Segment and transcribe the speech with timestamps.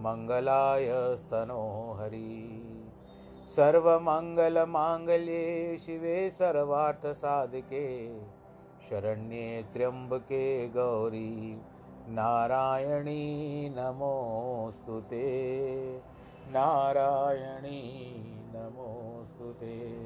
[0.00, 2.60] मङ्गलाय स्तनो हरि।
[3.46, 8.20] सर्वमङ्गलमाङ्गल्ये शिवे सर्वार्थसाधिके,
[8.90, 11.62] शरण्ये त्र्यम्बके गौरी।
[12.08, 16.02] नारायणी नमोऽस्तु ते।
[16.48, 18.22] नारायणी
[18.54, 20.00] नमोऽस्तु ते।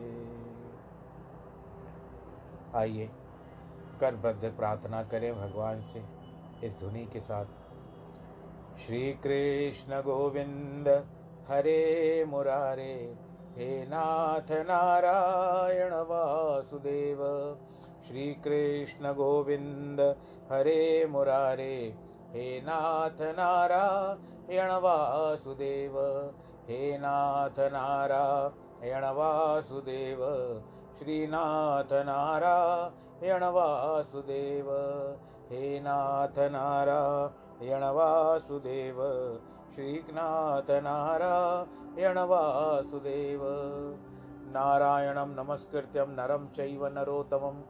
[2.74, 3.10] आइए,
[4.00, 6.02] कर बद्ध प्रार्थना करें भगवान से
[6.66, 7.46] इस धुनि के साथ।
[8.78, 10.88] श्री कृष्ण गोविंद
[11.48, 13.16] हरे मुरारे
[13.56, 17.20] हे नाथ नारायण वासुदेव।
[18.06, 20.00] श्री कृष्ण गोविंद
[20.52, 21.96] हरे मुरारे
[22.30, 25.98] हे नाथ नारायण वासुदेव।
[26.68, 30.20] हे नाथ नारायण वासुदेव
[30.98, 34.70] श्रीनाथ नारायण वासुदेव।
[35.50, 38.96] हे नाथ नारायण वासुदेव
[39.74, 42.18] श्रीनाथ नारायण
[44.52, 47.60] नारायणं नमस्कृत्यं नरं चैव नरोत्तमं।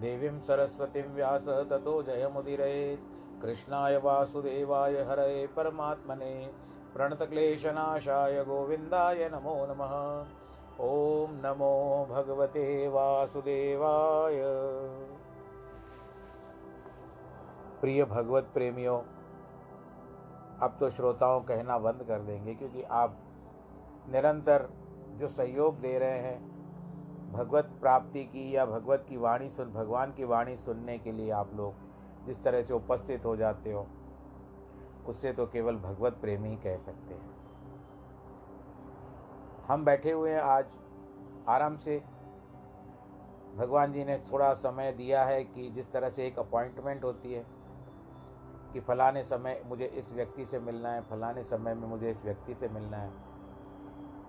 [0.00, 6.50] देवीं सरस्वतीं व्यास ततो जयमुदिरेत् कृष्णाय वासुदेवाय हरये परमात्मने।
[6.94, 10.24] प्रणतक्लेशनाशाय गोविन्दाय नमो नमः।
[10.80, 14.42] ॐ नमो भगवते वासुदेवाय।
[17.80, 18.98] प्रिय भगवत प्रेमियों
[20.62, 23.16] अब तो श्रोताओं कहना बंद कर देंगे, क्योंकि आप
[24.08, 24.68] निरंतर
[25.18, 30.24] जो सहयोग दे रहे हैं, भगवत प्राप्ति की या भगवत की वाणी सुन, भगवान की
[30.24, 33.86] वाणी सुनने के लिए आप लोग जिस तरह से उपस्थित हो जाते हो,
[35.08, 37.34] उससे तो केवल भगवत प्रेमी ही कह सकते हैं।
[39.68, 40.64] हम बैठे हुए हैं आज
[41.48, 42.02] आराम से।
[43.56, 47.44] भगवान जी ने थोड़ा समय दिया है कि जिस तरह से एक अपॉइंटमेंट होती है
[48.76, 52.54] कि फलाने समय मुझे इस व्यक्ति से मिलना है, फलाने समय में मुझे इस व्यक्ति
[52.54, 53.10] से मिलना है।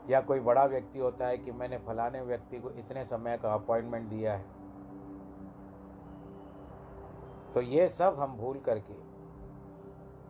[0.09, 4.09] या कोई बड़ा व्यक्ति होता है कि मैंने फलाने व्यक्ति को इतने समय का अपॉइंटमेंट
[4.09, 4.45] दिया है।
[7.53, 8.93] तो ये सब हम भूल करके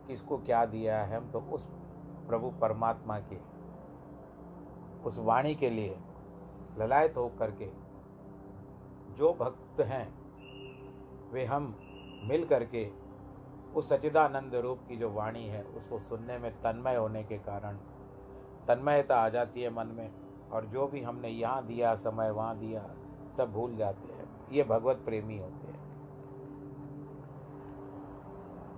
[0.07, 1.69] किसको क्या दिया है हम तो उस
[2.27, 3.39] प्रभु परमात्मा के,
[5.03, 5.97] उस वाणी के लिए
[6.79, 7.71] ललायत हो करके
[9.15, 10.07] जो भक्त हैं,
[11.31, 11.75] वे हम
[12.23, 13.06] मिल करके
[13.75, 17.77] उस सचिदानंद रूप की जो वाणी है, उसको सुनने में तन्मय होने के कारण
[18.67, 20.11] तन्मयता आ जाती है मन में
[20.51, 22.89] और जो भी हमने यहाँ दिया, समय वहाँ दिया,
[23.37, 25.77] सब भूल जाते हैं। ये भगवत प्रेमी होते हैं।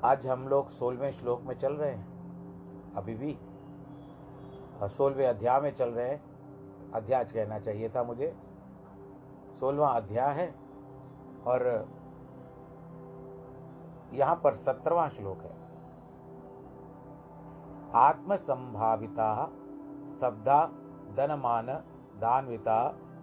[0.04, 2.08] आज हम लोग सोलहवें श्लोक में चल रहे हैं।
[2.94, 3.38] अभी भी।
[4.84, 6.24] सोलहवें अध्याय में चल रहे हैं।
[6.92, 8.36] अध्याय कहना चाहिए था मुझे।
[9.60, 10.56] सोलवा अध्याय है।
[11.48, 11.88] और
[14.14, 15.58] यहाँ पर सत्रवा श्लोक है।
[17.96, 19.46] आत्मसंभाविता,
[20.08, 20.66] स्तब्धा,
[21.18, 21.68] धनमान,
[22.22, 22.80] दानविता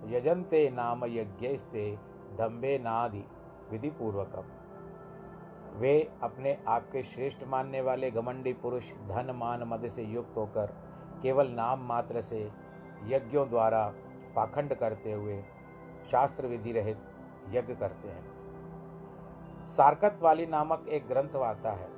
[0.06, 1.90] यजंते नाम यज्ञस्ते
[2.38, 3.24] दम्बे नादि
[3.70, 4.52] विधि पूर्वकम
[5.80, 5.92] वे
[6.22, 10.72] अपने आप के श्रेष्ठ मानने वाले घमंडी पुरुष धन मान मद से युक्त होकर
[11.22, 12.40] केवल नाम मात्र से
[13.04, 13.86] यज्ञों द्वारा
[14.36, 15.42] पाखंड करते हुए
[16.10, 16.98] शास्त्र विधि रहित
[17.50, 18.35] यज्ञ करते हैं।
[19.66, 21.88] सारकत वाली नामक एक ग्रंथ आता है।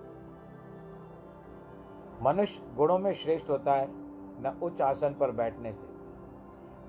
[2.23, 3.87] मनुष्य गुणों में श्रेष्ठ होता है,
[4.43, 5.87] न उच्च आसन पर बैठने से।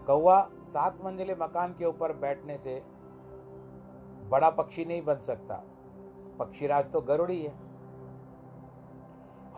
[0.06, 2.84] कौआ सात मंजिले मकान के ऊपर बैठने से
[4.30, 5.64] बड़ा पक्षी नहीं बन सकता।
[6.40, 7.54] पक्षीराज तो गरुड़ ही है।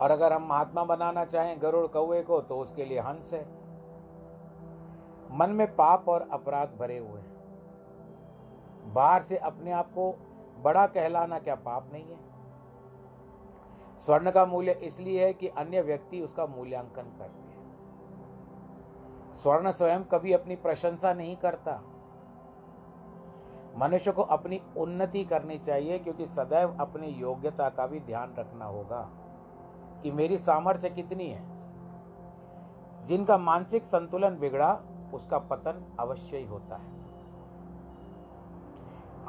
[0.00, 3.42] और अगर हम महात्मा बनाना चाहें गरुड़ कौए को तो उसके लिए हंस है।
[5.30, 7.32] मन में पाप और अपराध भरे हुए हैं।
[8.92, 10.16] बाहर से अपने आप को
[10.58, 12.18] बड़ा कहलाना क्या पाप नहीं है?
[13.98, 17.52] स्वर्ण का मूल्य इसलिए है कि अन्य व्यक्ति उसका मूल्यांकन करते हैं।
[19.34, 21.82] स्वर्ण स्वयं कभी अपनी प्रशंसा नहीं करता।
[23.76, 29.10] मनुष्य को अपनी उन्नति करनी चाहिए, क्योंकि सदैव अपनी योग्यता का भी ध्यान रखना होगा
[30.02, 31.52] कि मेरी सामर्थ्य कितनी है।
[33.06, 34.80] जिनका मानसिक संतुलन बिगड़ा,
[35.14, 37.01] उसका पतन अवश्य ही होता है।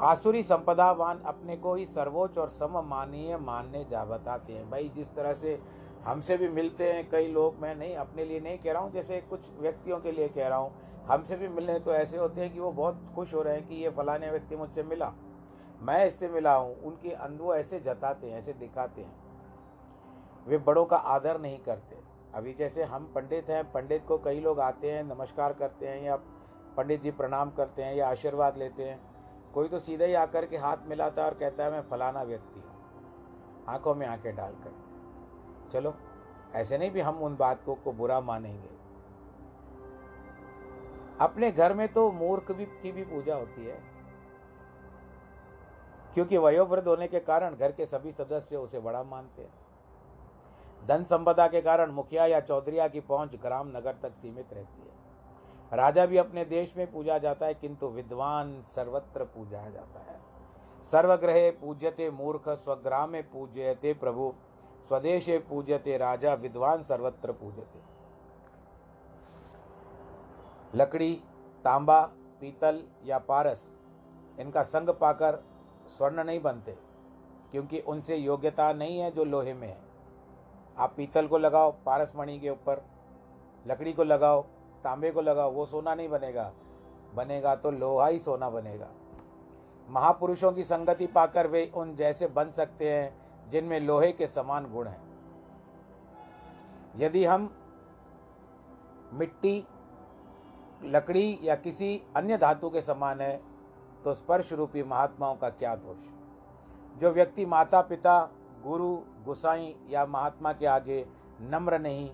[0.00, 5.34] आसुरी संपदावान अपने को ही सर्वोच्च और सममानीय मानने जा बताते हैं। भाई, जिस तरह
[5.34, 5.60] से
[6.04, 9.20] हमसे भी मिलते हैं, कई लोग मैं नहीं, अपने लिए नहीं कह रहा हूँ, जैसे
[9.20, 10.72] कुछ व्यक्तियों के लिए कह रहा हूँ।
[11.06, 13.74] हमसे भी मिलने तो ऐसे होते हैं कि वो बहुत खुश हो रहे हैं कि
[13.74, 15.12] ये फलाने व्यक्ति मुझसे मिला।
[15.82, 19.16] मैं इससे मिला हूँ, उनके अंदर ऐसे जताते हैं, ऐसे दिखाते हैं।
[20.46, 21.96] वे बड़ों का आदर नहीं करते।
[22.34, 26.16] अभी जैसे हम पंडित हैं, पंडित को कई लोग आते हैं, नमस्कार करते हैं या
[26.76, 29.13] पंडित जी प्रणाम करते हैं या आशीर्वाद लेते हैं।
[29.54, 32.60] कोई तो सीधे ही आकर के हाथ मिलाता है और कहता है मैं फलाना व्यक्ति
[32.60, 32.70] हूँ।
[33.68, 34.72] आँखों में आँखें डालकर
[35.72, 35.94] चलो
[36.54, 38.68] ऐसे नहीं भी हम उन बात को, को बुरा मानेंगे।
[41.20, 43.78] अपने घर में तो मूर्ख भी की भी पूजा होती है।
[46.14, 49.54] क्योंकि वयोवृद्ध होने के कारण घर के सभी सदस्य उसे बड़ा मानते हैं।
[50.86, 55.03] धन संपदा के कारण मुखिया या चौधरिया की पहुँच ग्राम नगर तक सीमित रहती है।
[55.74, 60.18] राजा भी अपने देश में पूजा जाता है, किंतु विद्वान सर्वत्र पूजा जाता है।
[60.92, 64.32] सर्वग्रहे पूज्यते मूर्ख, स्वग्रामे पूज्यते प्रभु,
[64.88, 67.82] स्वदेशे पूज्यते राजा, विद्वान सर्वत्र पूजते।
[70.74, 71.12] लकड़ी,
[71.64, 72.00] तांबा,
[72.40, 73.72] पीतल या पारस,
[74.38, 75.42] इनका संग पाकर
[75.88, 76.76] स्वर्ण नहीं बनते,
[77.52, 79.78] क्योंकि उनसे योग्यता नहीं है जो लोहे में है।
[80.78, 82.84] आप पीतल को लगाओ, पारस मणि के ऊपर,
[83.66, 84.44] लकड़ी को लगाओ
[84.84, 86.52] तांबे को लगाओ, वो सोना नहीं बनेगा।
[87.14, 88.88] बनेगा तो लोहा ही सोना बनेगा।
[89.88, 94.86] महापुरुषों की संगति पाकर वे उन जैसे बन सकते हैं, जिनमें लोहे के समान गुण
[94.86, 95.02] हैं।
[96.96, 97.50] यदि हम
[99.12, 99.64] मिट्टी,
[100.84, 103.40] लकड़ी या किसी अन्य धातु के समान है
[104.04, 105.98] तो स्पर्श रूपी महात्माओं का क्या दोष?
[107.00, 108.30] जो व्यक्ति माता पिता
[108.62, 111.06] गुरु, गुसाई या महात्मा के आगे
[111.40, 112.10] नम्र नहीं,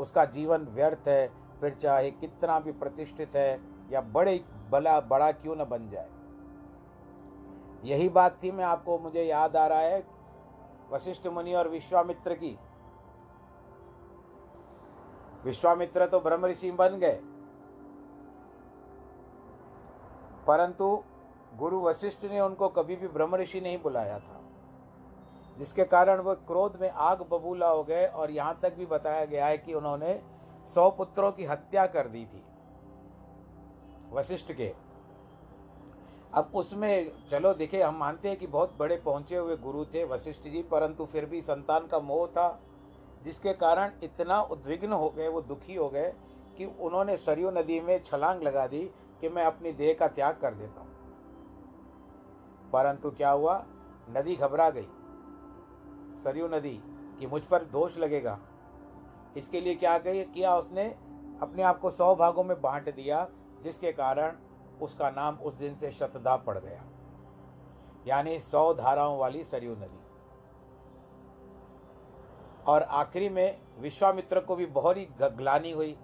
[0.00, 3.60] उसका जीवन व्यर्थ है फिर चाहे कितना भी प्रतिष्ठित है
[3.90, 6.08] या बड़े, बला, बड़ा क्यों न बन जाए।
[7.84, 10.06] यही बात थी मैं आपको, मुझे याद आ रहा है
[10.92, 12.58] वशिष्ठ मुनि और विश्वामित्र की।
[15.44, 17.20] विश्वामित्र तो ब्रह्म ऋषि बन गए।
[20.46, 21.02] परंतु
[21.56, 24.40] गुरु वशिष्ठ ने उनको कभी भी ब्रह्म ऋषि नहीं बुलाया था,
[25.58, 29.46] जिसके कारण वह क्रोध में आग बबूला हो गए और यहाँ तक भी बताया गया
[29.46, 30.12] है कि उन्होंने
[30.74, 32.42] सौ पुत्रों की हत्या कर दी थी,
[34.12, 34.74] वशिष्ठ के।
[36.34, 40.42] अब उसमें, चलो देखे, हम मानते हैं कि बहुत बड़े पहुँचे हुए गुरु थे वशिष्ठ
[40.42, 42.60] जी, परंतु फिर भी संतान का मोह था,
[43.24, 46.12] जिसके कारण इतना उद्विग्न हो गए, वो दुखी हो गए,
[46.58, 48.82] कि उन्होंने सरयू नदी में छलांग लगा दी
[49.20, 50.88] कि मैं अपनी देह का त्याग कर देता हूँ।
[52.72, 53.64] परंतु क्या हुआ?
[54.10, 54.88] नदी घबरा गई।
[56.22, 56.80] सरयू नदी,
[57.18, 58.38] कि मुझ पर दोष लगेगा?
[59.36, 60.84] इसके लिए क्या किया उसने?
[61.42, 63.28] अपने आप को सौ भागों में बांट दिया,
[63.62, 64.36] जिसके कारण
[64.82, 66.84] उसका नाम उस दिन से शतधा पड़ गया।
[68.06, 70.00] यानी सौ धाराओं वाली सरयू नदी।
[72.66, 75.98] और आखिरी में विश्वामित्र को भी बहुत ही ग्लानी हुई।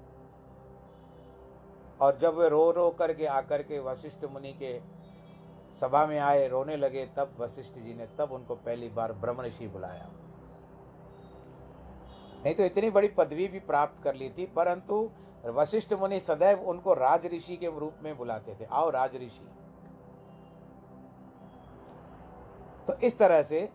[2.01, 4.81] और जब वे रो रो करके आकर के वशिष्ठ मुनि के
[5.81, 9.69] सभा में आए, रोने लगे, तब वशिष्ठ जी ने तब उनको पहली बार ब्रह्म ऋषि
[9.69, 10.11] बुलाया।
[12.45, 15.11] नहीं तो इतनी बड़ी पदवी भी प्राप्त कर ली थी, परंतु
[15.47, 19.47] वशिष्ठ मुनि सदैव उनको राज ऋषि के रूप में बुलाते थे। आओ राज ऋषि
[22.87, 23.69] तो इस तरह से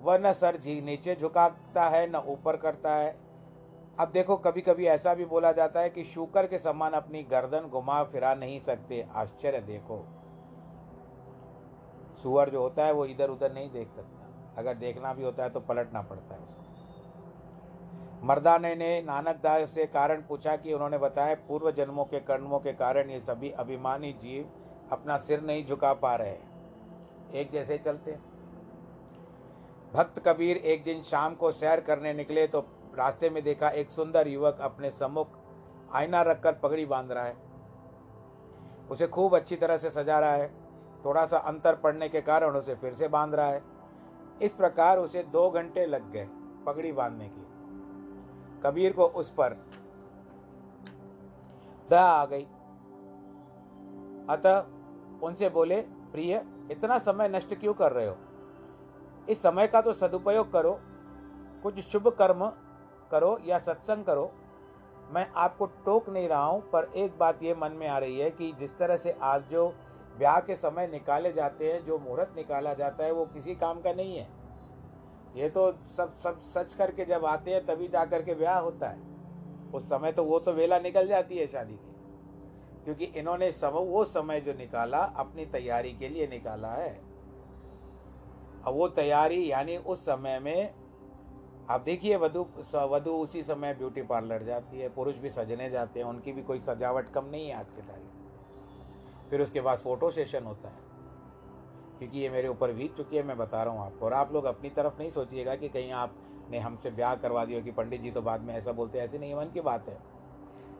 [0.00, 3.16] वह न सर जी नीचे झुकाता है, न ऊपर करता है।
[3.98, 7.68] अब देखो कभी कभी ऐसा भी बोला जाता है कि शुकर के समान अपनी गर्दन
[7.68, 10.04] घुमा फिरा नहीं सकते। आश्चर्य, देखो।
[12.22, 14.26] सुअर जो होता है, वो इधर उधर नहीं देख सकता।
[14.58, 16.67] अगर देखना भी होता है तो पलटना पड़ता है उसको।
[18.24, 22.72] मर्दाने ने नानक दास से कारण पूछा कि उन्होंने बताया पूर्व जन्मों के कर्मों के
[22.72, 24.48] कारण ये सभी अभिमानी जीव
[24.92, 26.36] अपना सिर नहीं झुका पा रहे
[27.40, 28.12] एक जैसे चलते।
[29.92, 32.60] भक्त कबीर एक दिन शाम को सैर करने निकले तो
[32.98, 35.38] रास्ते में देखा एक सुंदर युवक अपने सम्मुख
[35.94, 37.36] आईना रखकर पगड़ी बाँध रहा है।
[38.90, 40.48] उसे खूब अच्छी तरह से सजा रहा है।
[41.04, 43.62] थोड़ा सा अंतर पड़ने के कारण उसे फिर से बाँध रहा है।
[44.42, 46.28] इस प्रकार उसे दो घंटे लग गए
[46.66, 47.46] पगड़ी बांधने की।
[48.64, 49.52] कबीर को उस पर
[51.90, 52.46] दया आ गई।
[54.30, 54.66] अतः
[55.22, 58.16] उनसे बोले, प्रिय, इतना समय नष्ट क्यों कर रहे हो?
[59.28, 60.80] इस समय का तो सदुपयोग करो।
[61.62, 62.52] कुछ शुभ कर्म
[63.10, 64.32] करो या सत्संग करो।
[65.10, 68.30] मैं आपको टोक नहीं रहा हूँ, पर एक बात ये मन में आ रही है
[68.30, 69.74] कि जिस तरह से आज जो
[70.18, 73.92] ब्याह के समय निकाले जाते हैं, जो मुहूर्त निकाला जाता है, वो किसी काम का
[73.92, 74.37] नहीं है।
[75.36, 78.98] ये तो सब सब सच करके जब आते हैं, तभी जा करके ब्याह होता है।
[79.74, 81.88] उस समय तो वो तो वेला निकल जाती है शादी की।
[82.84, 86.94] क्योंकि इन्होंने समय वो समय जो निकाला, अपनी तैयारी के लिए निकाला है।
[88.64, 90.74] अब वो तैयारी, यानी उस समय में,
[91.70, 96.06] आप देखिए, वधु वधु उसी समय ब्यूटी पार्लर जाती है, पुरुष भी सजने जाते हैं,
[96.06, 98.06] उनकी भी कोई सजावट कम नहीं है आज के तारीख।
[99.30, 100.87] फिर उसके बाद फ़ोटो सेशन होता है।
[101.98, 104.44] क्योंकि ये मेरे ऊपर बीत चुकी है, मैं बता रहा हूँ आपको। और आप लोग
[104.44, 108.22] अपनी तरफ़ नहीं सोचिएगा कि कहीं आपने हमसे ब्याह करवा दिया कि पंडित जी तो
[108.22, 109.98] बाद में ऐसा बोलते, ऐसे नहीं मन की बात है।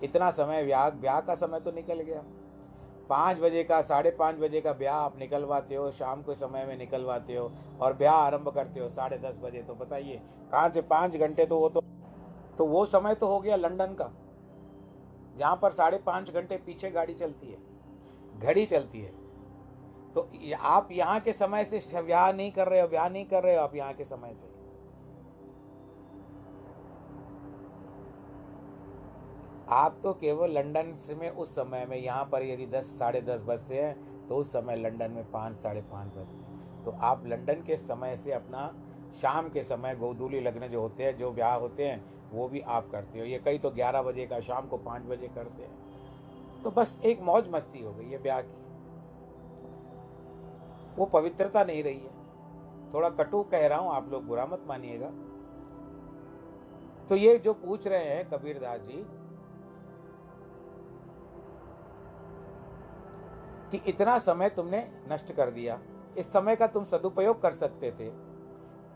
[0.02, 2.22] इतना समय ब्याह ब्याह का समय तो निकल गया।
[3.10, 6.76] पाँच बजे का, साढ़े पाँच बजे का ब्याह आप निकलवाते हो, शाम के समय में
[6.78, 10.20] निकलवाते हो और ब्याह आरंभ करते हो साढ़े दस बजे। तो बताइए,
[10.52, 11.80] कहाँ से पाँच घंटे तो वो तो
[12.58, 14.10] तो वो समय तो हो गया लंदन का।
[15.36, 17.58] जहाँ पर साढ़े पाँच घंटे पीछे गाड़ी चलती है,
[18.36, 19.12] घड़ी चलती है।
[20.14, 23.56] तो आप यहाँ के समय से ब्याह नहीं कर रहे हो, ब्याह नहीं कर रहे
[23.56, 24.56] हो, आप यहाँ के समय से
[29.70, 33.82] आप तो केवल लंदन में, उस समय में, यहाँ पर यदि दस, साढ़े दस बजते
[33.82, 37.76] हैं तो उस समय लंदन में पाँच, साढ़े पाँच बजते हैं। तो आप लंदन के
[37.76, 38.66] समय से अपना,
[39.20, 42.90] शाम के समय गोधूली लगने जो होते हैं, जो ब्याह होते हैं, वो भी आप
[42.90, 46.70] करते हो। ये कई तो ग्यारह बजे का, शाम को पाँच बजे करते हैं। तो
[46.70, 48.56] बस एक मौज मस्ती हो गई है ब्याह की।
[50.98, 55.10] वो पवित्रता नहीं रही है। थोड़ा कटु कह रहा हूँ, आप लोग बुरा मत मानिएगा।
[57.08, 59.04] तो ये जो पूछ रहे हैं कबीरदास जी,
[63.72, 65.78] कि इतना समय तुमने नष्ट कर दिया,
[66.18, 68.10] इस समय का तुम सदुपयोग कर सकते थे,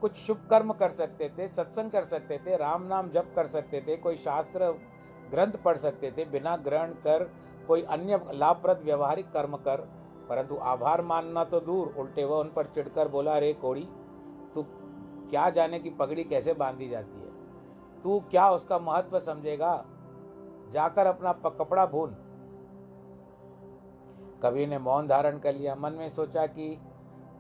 [0.03, 3.81] कुछ शुभ कर्म कर सकते थे, सत्संग कर सकते थे, राम नाम जप कर सकते
[3.81, 4.71] थे, कोई शास्त्र
[5.31, 7.25] ग्रंथ पढ़ सकते थे, बिना ग्रहण कर
[7.69, 9.89] कोई अन्य लाभप्रद व्यवहारिक कर्म कर
[10.33, 13.89] परंतु आभार मानना तो दूर, उल्टे वह उन पर चिढ़कर बोला, अरे कोड़ी,
[14.55, 14.63] तू
[15.31, 17.33] क्या जाने की पगड़ी कैसे बांधी जाती है?
[18.03, 19.85] तू क्या उसका महत्व समझेगा?
[20.71, 22.17] जाकर अपना कपड़ा भून।
[24.43, 26.81] कवि ने मौन धारण कर लिया। मन में सोचा कि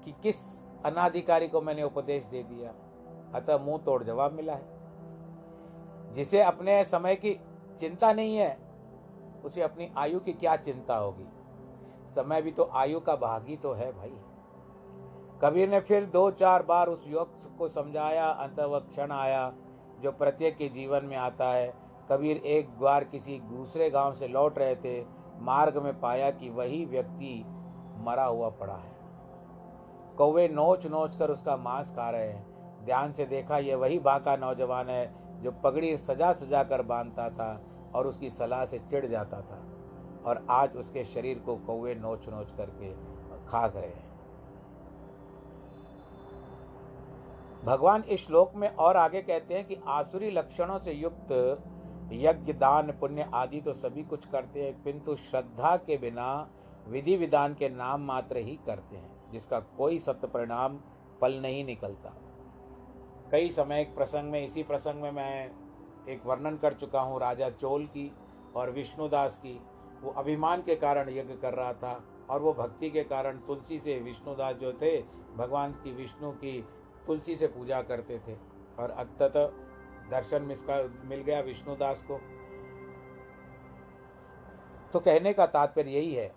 [0.04, 2.74] कि किस अनाधिकारी को मैंने उपदेश दे दिया।
[3.34, 4.66] अतः मुँह तोड़ जवाब मिला है।
[6.12, 7.40] जिसे अपने समय की
[7.80, 8.58] चिंता नहीं है,
[9.44, 11.26] उसे अपनी आयु की क्या चिंता होगी?
[12.12, 14.12] समय भी तो आयु का भाग तो है भाई।
[15.42, 19.52] कबीर ने फिर दो चार बार उस युवक को समझाया, अंत वह क्षण आया
[20.00, 21.72] जो प्रत्येक के जीवन में आता है।
[22.10, 25.00] कबीर एक बार किसी दूसरे गाँव से लौट रहे थे,
[25.40, 27.44] मार्ग में पाया कि वही व्यक्ति
[27.98, 28.92] मरा हुआ पड़ा है।
[30.18, 34.36] कौवे नोच नोच कर उसका मांस खा रहे हैं। ध्यान से देखा ये वही बांका
[34.36, 37.60] नौजवान है जो पगड़ी सजा सजा कर बांधता था
[37.94, 39.62] और उसकी सलाह से चिढ़ जाता था।
[40.26, 42.92] और आज उसके शरीर को कौवे नोच नोच करके
[43.46, 44.10] खा गए हैं।
[47.64, 51.32] भगवान इस श्लोक में और आगे कहते हैं कि आसुरी लक्षणों से युक्त
[52.12, 56.48] यज्ञ, दान, पुण्य आदि तो सभी कुछ करते हैं, किंतु श्रद्धा के बिना
[56.88, 60.78] विधि विधान के नाम मात्र ही करते हैं, जिसका कोई सत्य परिणाम
[61.20, 62.14] फल नहीं निकलता।
[63.32, 65.50] कई समय एक प्रसंग में, इसी प्रसंग में मैं
[66.08, 68.10] एक वर्णन कर चुका हूँ, राजा चोल की
[68.56, 69.60] और विष्णुदास की।
[70.02, 73.98] वो अभिमान के कारण यज्ञ कर रहा था और वो भक्ति के कारण तुलसी से
[73.98, 75.02] विष्णुदास जो थे,
[75.36, 76.68] भगवान की विष्णु की
[77.06, 79.32] तुलसी से पूजा करते थे। और अत्यत
[80.10, 82.20] दर्शन मिसका मिल गया विष्णुदास को।
[84.92, 86.34] तो कहने का तात्पर्य यही है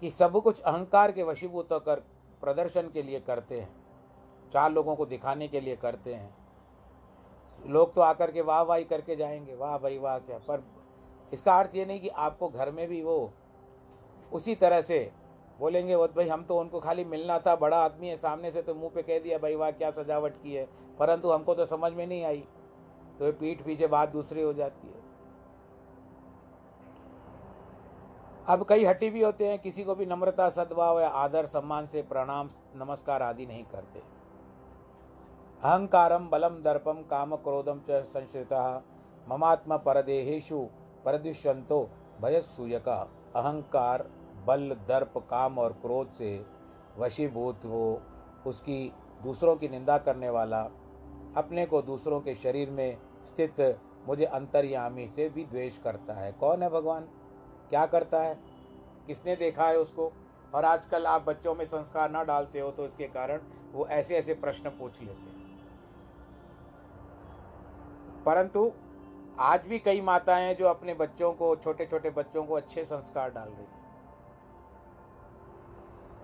[0.00, 2.00] कि सब कुछ अहंकार के वशीभूत होकर
[2.40, 3.84] प्रदर्शन के लिए करते हैं।
[4.52, 6.36] चार लोगों को दिखाने के लिए करते हैं।
[7.66, 10.38] लोग तो आकर के वाह वाही करके जाएँगे। वाह भाई, वाह क्या?
[10.38, 10.71] पर
[11.32, 13.32] इसका अर्थ ये नहीं कि आपको घर में भी वो
[14.32, 15.12] उसी तरह से
[15.58, 18.74] बोलेंगे, वो भाई हम तो उनको खाली मिलना था, बड़ा आदमी है, सामने से तो
[18.74, 22.06] मुँह पे कह दिया, भाई वाह, क्या सजावट की है। परंतु हमको तो समझ में
[22.06, 22.44] नहीं आई।
[23.18, 25.02] तो ये पीठ पीछे बात दूसरी हो जाती है।
[28.48, 32.02] अब कई हटी भी होते हैं, किसी को भी नम्रता, सद्भाव या आदर, सम्मान से
[32.02, 33.98] प्रणाम, नमस्कार आदि नहीं करते।
[35.64, 38.82] अहंकारम बलम दर्पम काम क्रोधम च संश्रिता,
[39.28, 40.66] ममात्मा परदेहेशु
[41.04, 41.90] परदुष्यंतो
[42.22, 44.10] भयसूयका अहंकार,
[44.46, 46.46] बल, दर्प, काम और क्रोध से
[46.98, 48.02] वशीभूत हो।
[48.46, 48.92] उसकी
[49.22, 50.62] दूसरों की निंदा करने वाला,
[51.36, 56.62] अपने को दूसरों के शरीर में स्थित मुझे अंतर्यामी से भी द्वेष करता है। कौन
[56.62, 57.02] है भगवान?
[57.70, 58.38] क्या करता है?
[59.06, 60.12] किसने देखा है उसको?
[60.54, 63.40] और आजकल आप बच्चों में संस्कार ना डालते हो तो इसके कारण
[63.72, 65.42] वो ऐसे ऐसे प्रश्न पूछ लेते हैं।
[68.24, 68.72] परंतु
[69.38, 73.30] आज भी कई माताएँ हैं जो अपने बच्चों को छोटे छोटे बच्चों को अच्छे संस्कार
[73.30, 73.80] डाल रही हैं।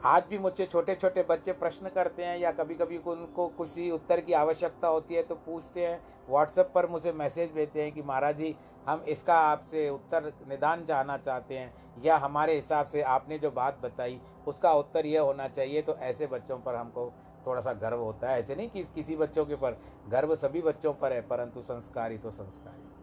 [0.04, 4.20] आज भी मुझसे छोटे छोटे बच्चे प्रश्न करते हैं या कभी कभी उनको किसी उत्तर
[4.20, 8.36] की आवश्यकता होती है तो पूछते हैं। व्हाट्सएप पर मुझे मैसेज भेजते हैं कि, महाराज
[8.36, 8.54] जी,
[8.86, 13.80] हम इसका आपसे उत्तर निदान जानना चाहते हैं या हमारे हिसाब से आपने जो बात
[13.82, 17.12] बताई, उसका उत्तर यह होना चाहिए। तो ऐसे बच्चों पर हमको
[17.46, 20.94] थोड़ा सा गर्व होता है। ऐसे नहीं कि किसी बच्चों के पर, गर्व सभी बच्चों
[20.94, 22.97] पर है, परंतु संस्कारी तो संस्कारी।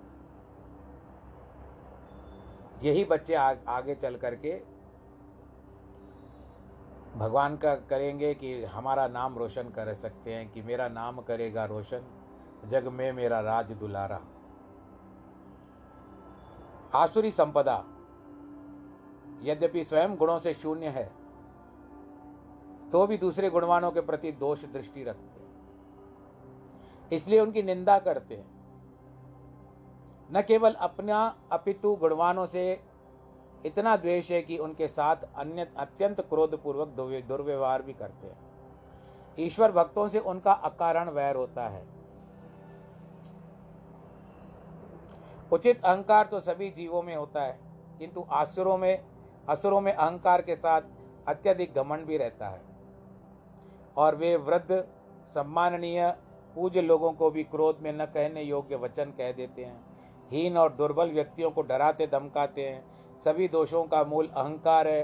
[2.84, 4.62] यही बच्चे आ, आगे चल करके
[7.15, 12.06] भगवान का करेंगे कि हमारा नाम रोशन कर सकते हैं कि मेरा नाम करेगा रोशन
[12.69, 14.19] जग में मेरा राज दुलारा।
[16.95, 17.78] आसुरी संपदा
[19.43, 21.06] यद्यपि स्वयं गुणों से शून्य है
[22.91, 28.55] तो भी दूसरे गुणवानों के प्रति दोष दृष्टि रखते हैं। इसलिए उनकी निंदा करते हैं।
[30.29, 31.19] न केवल अपना
[31.51, 32.81] अपितु गुणवानों से
[33.65, 36.88] इतना द्वेष है कि उनके साथ अन्य अत्यंत क्रोधपूर्वक
[37.27, 38.38] दुर्व्यवहार भी करते हैं।
[39.39, 41.83] ईश्वर भक्तों से उनका अकारण वैर होता है।
[45.51, 47.59] उचित अहंकार तो सभी जीवों में होता है,
[47.99, 49.03] किंतु आसुरों में
[49.49, 50.81] असुरों में अहंकार के साथ
[51.27, 52.61] अत्यधिक घमंड भी रहता है।
[53.97, 54.83] और वे वृद्ध,
[55.35, 56.09] सम्माननीय,
[56.55, 59.85] पूज्य लोगों को भी क्रोध में न कहने योग्य वचन कह देते हैं।
[60.36, 62.84] हीन और दुर्बल व्यक्तियों को डराते, धमकाते हैं।
[63.17, 65.04] सभी दोषों का मूल अहंकार है।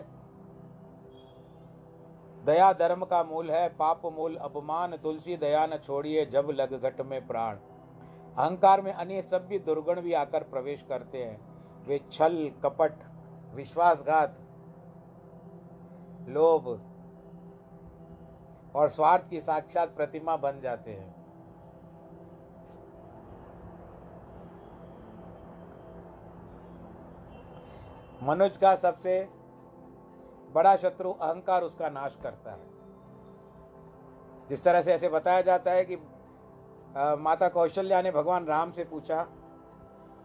[2.46, 7.02] दया धर्म का मूल है, पाप मूल अपमान, तुलसी दया न छोड़िए, जब लग घट
[7.02, 7.56] में प्राण।
[8.38, 11.39] अहंकार में अन्य सभ्य दुर्गुण भी आकर प्रवेश करते हैं।
[11.86, 12.94] वे छल, कपट,
[13.54, 14.38] विश्वासघात,
[16.30, 16.67] लोभ
[18.76, 21.20] और स्वार्थ की साक्षात प्रतिमा बन जाते हैं।
[28.23, 29.29] मनुष्य का सबसे
[30.53, 32.69] बड़ा शत्रु अहंकार उसका नाश करता है।
[34.49, 35.97] जिस तरह से ऐसे बताया जाता है कि
[36.97, 39.21] आ, माता कौशल्या ने भगवान राम से पूछा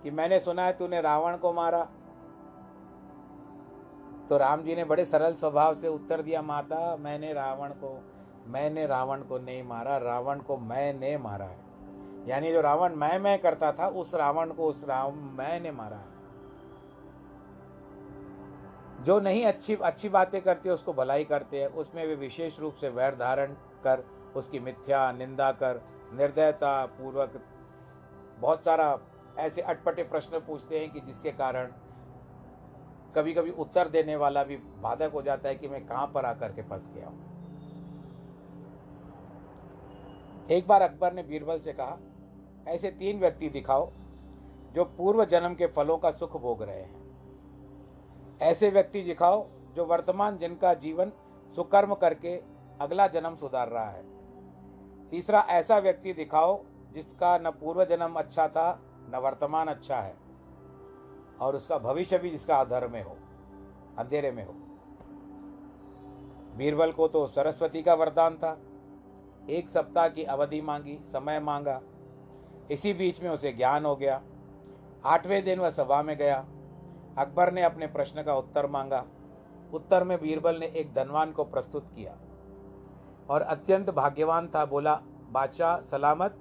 [0.02, 1.82] कि मैंने सुना है तूने रावण को मारा।
[4.28, 7.98] तो राम जी ने बड़े सरल स्वभाव से उत्तर दिया माता मैंने रावण को
[8.46, 11.58] मैंने रावण को नहीं मारा रावण को मैंने मारा है।
[12.28, 16.15] यानी जो रावण मैं मैं करता था उस रावण को उस राम मैंने मारा है।
[19.06, 22.88] जो नहीं अच्छी अच्छी बातें करते उसको भलाई करते हैं। उसमें वे विशेष रूप से
[22.88, 23.52] वैर धारण
[23.84, 24.02] कर,
[24.36, 25.80] उसकी मिथ्या, निंदा कर,
[26.14, 27.40] निर्दयता पूर्वक
[28.40, 28.98] बहुत सारा
[29.38, 31.72] ऐसे अटपटे प्रश्न पूछते हैं कि जिसके कारण
[33.14, 36.52] कभी कभी उत्तर देने वाला भी बाधक हो जाता है कि मैं कहाँ पर आकर
[36.52, 37.24] के फंस गया हूँ।
[40.50, 41.98] एक बार अकबर ने बीरबल से कहा,
[42.68, 43.90] ऐसे तीन व्यक्ति दिखाओ,
[44.74, 46.95] जो पूर्व जन्म के फलों का सुख भोग रहे हैं।
[48.40, 51.12] ऐसे व्यक्ति दिखाओ जो वर्तमान जिनका जीवन
[51.54, 52.36] सुकर्म करके
[52.80, 54.04] अगला जन्म सुधार रहा है।
[55.10, 58.80] तीसरा, ऐसा व्यक्ति दिखाओ जिसका न पूर्व जन्म अच्छा था,
[59.14, 60.14] न वर्तमान अच्छा है
[61.40, 63.16] और उसका भविष्य भी जिसका अधर में हो,
[63.98, 64.52] अंधेरे में हो।
[66.56, 68.58] बीरबल को तो सरस्वती का वरदान था।
[69.50, 71.80] एक सप्ताह की अवधि मांगी, समय मांगा।
[72.70, 74.22] इसी बीच में उसे ज्ञान हो गया।
[75.04, 76.44] आठवें दिन वह सभा में गया।
[77.18, 79.04] अकबर ने अपने प्रश्न का उत्तर मांगा।
[79.74, 82.16] उत्तर में बीरबल ने एक धनवान को प्रस्तुत किया।
[83.30, 86.36] और अत्यंत भाग्यवान था, बोला, बादशाह, सलामत,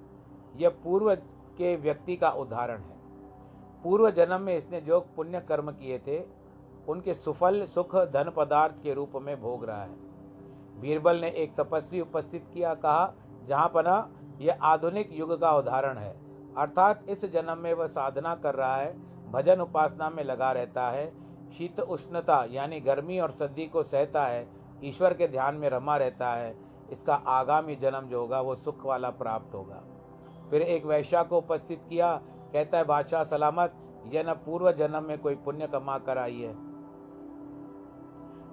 [0.56, 1.14] यह पूर्व
[1.56, 2.96] के व्यक्ति का उदाहरण है।
[3.82, 6.24] पूर्व जन्म में इसने जो पुण्य कर्म किए थे,
[6.88, 10.06] उनके सुफल, सुख, धन पदार्थ के रूप में भोग रहा है।
[10.80, 13.12] बीरबल ने एक तपस्वी उपस्थित किया, कहा,
[13.46, 14.10] जहाँ पना,
[14.40, 16.20] यह आधुनिक युग का उदाहरण है।
[16.58, 21.06] अर्थात इस जन्म में वह साधना कर रहा है भजन उपासना में लगा रहता है,
[21.52, 24.46] शीत उष्णता यानी गर्मी और सर्दी को सहता है,
[24.84, 26.54] ईश्वर के ध्यान में रमा रहता है,
[26.90, 29.82] इसका आगामी जन्म जो होगा वो सुख वाला प्राप्त होगा।
[30.50, 32.14] फिर एक वैश्या को उपस्थित किया,
[32.52, 33.74] कहता है, बादशाह सलामत,
[34.06, 36.54] यह न पूर्व जन्म में कोई पुण्य कमा कर आई है।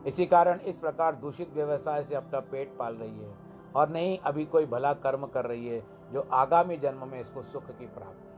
[0.07, 3.33] इसी कारण इस प्रकार दूषित व्यवसाय से अपना पेट पाल रही है
[3.75, 5.83] और नहीं, अभी कोई भला कर्म कर रही है,
[6.13, 8.32] जो आगामी जन्म में इसको सुख की प्राप्ति।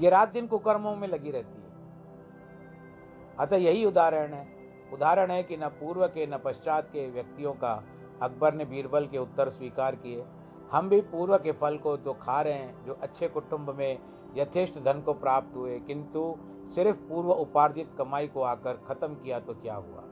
[0.00, 1.68] ये रात दिन कुकर्मों में लगी रहती है।
[3.38, 4.46] अतः यही उदाहरण है।
[4.92, 7.84] उदाहरण है कि न पूर्व के, न पश्चात के व्यक्तियों का
[8.22, 10.24] अकबर ने बीरबल के उत्तर स्वीकार किए।
[10.72, 13.98] हम भी पूर्व के फल को तो खा रहे हैं, जो अच्छे कुटुंब में
[14.36, 16.36] यथेष्ट धन को प्राप्त हुए, किंतु
[16.74, 20.02] सिर्फ़ पूर्व उपार्जित कमाई को आकर खत्म किया तो क्या हुआ?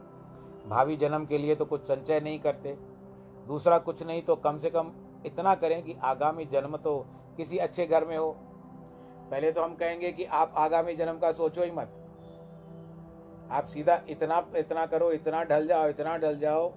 [0.68, 2.78] भावी जन्म के लिए तो कुछ संचय नहीं करते।
[3.46, 4.92] दूसरा कुछ नहीं तो कम से कम
[5.26, 8.36] इतना करें कि आगामी जन्म तो किसी अच्छे घर में हो
[9.30, 12.02] पहले तो हम कहेंगे कि आप आगामी जन्म का सोचो ही मत।
[13.50, 16.68] आप सीधा इतना इतना करो, इतना ढल जाओ, इतना ढल जाओ,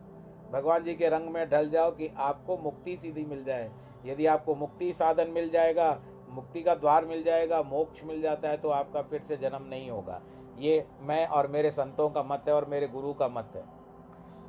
[0.52, 3.72] भगवान जी के रंग में ढल जाओ कि आपको मुक्ति सीधी मिल जाए।
[4.06, 8.58] यदि आपको मुक्ति साधन मिल जाएगा, मुक्ति का द्वार मिल जाएगा, मोक्ष मिल जाता है
[8.58, 10.22] तो आपका फिर से जन्म नहीं होगा।
[10.60, 13.64] ये मैं और मेरे संतों का मत है और मेरे गुरु का मत है।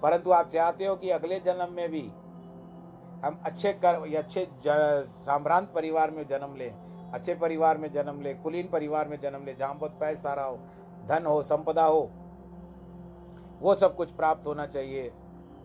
[0.03, 2.03] परंतु आप चाहते हो कि अगले जन्म में भी
[3.25, 4.47] हम अच्छे कर अच्छे
[5.07, 9.55] साम्रांत परिवार में जन्म लें अच्छे परिवार में जन्म ले, कुलीन परिवार में जन्म ले,
[9.55, 10.59] जहाँ बहुत पैसा सारा हो,
[11.07, 12.11] धन हो, संपदा हो,
[13.61, 15.13] वो सब कुछ प्राप्त होना चाहिए।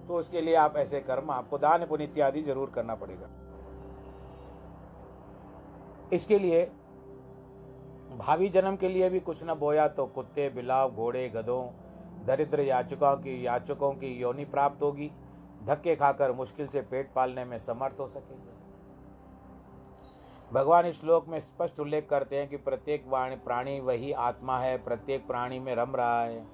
[0.08, 3.30] तो उसके लिए आप ऐसे कर्म, आपको दान पुण्य इत्यादि ज़रूर करना पड़ेगा।
[6.14, 6.66] इसके लिए
[8.18, 11.64] भावी जन्म के लिए भी कुछ न बोया तो कुत्ते, बिलाव, घोड़े, गधों,
[12.26, 15.12] दरिद्र याचकों की याचकों की योनि प्राप्त होगी।
[15.64, 18.55] धक्के खाकर मुश्किल से पेट पालने में समर्थ हो सकेंगे।
[20.54, 23.06] भगवान इस श्लोक में स्पष्ट उल्लेख करते हैं कि प्रत्येक
[23.46, 26.46] प्राणी वही आत्मा है, प्रत्येक प्राणी में रम रहा है।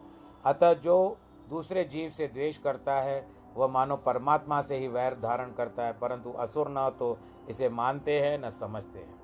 [0.46, 1.18] अतः जो
[1.50, 3.26] दूसरे जीव से द्वेष करता है,
[3.56, 7.18] वह मानो परमात्मा से ही वैर धारण करता है, परंतु असुर न तो
[7.50, 9.20] इसे मानते हैं, न समझते हैं।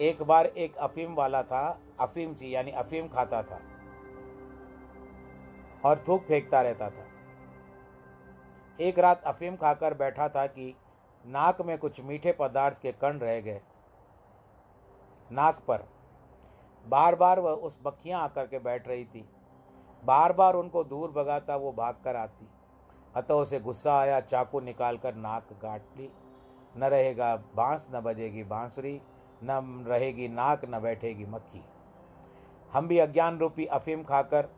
[0.00, 3.60] एक बार एक अफीम वाला था, अफीम सी, यानी अफीम खाता था
[5.84, 7.06] और थूक फेंकता रहता था।
[8.78, 10.74] एक रात अफीम खाकर बैठा था कि
[11.26, 13.60] नाक में कुछ मीठे पदार्थ के कण रह गए।
[15.32, 15.84] नाक पर।
[16.88, 19.28] बार बार वह उस मक्खियाँ आकर के बैठ रही थी।
[20.04, 22.48] बार बार उनको दूर भगाता वो भाग कर आती।
[23.14, 26.10] अतः उसे गुस्सा आया, चाकू निकाल कर नाक काट ली।
[26.76, 29.00] न रहेगा बाँस, न बजेगी बांसुरी,
[29.42, 31.64] न रहेगी नाक, न बैठेगी मक्खी।
[32.72, 34.48] हम भी अज्ञान रूपी अफीम खाकर